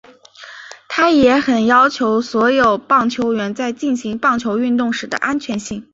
[0.87, 5.87] 他也很要求所有棒球员在进行棒球运动时的安全性。